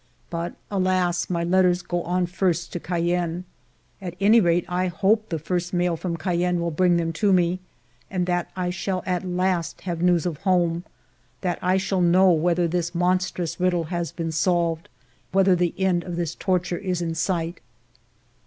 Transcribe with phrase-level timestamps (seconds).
[0.31, 1.29] But, alas!
[1.29, 3.45] my letters go on first to Cayenne.
[4.01, 7.59] At any rate, I hope the first mail from Cayenne will bring them to me,
[8.09, 10.91] and that I shall at last have ALFRED DREYFUS 187 news of home.
[11.41, 14.89] That I shall know whether this monstrous riddle has been solved,
[15.31, 17.59] whether the end of this torture is in sight.